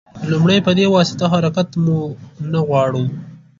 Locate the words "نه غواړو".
2.51-3.03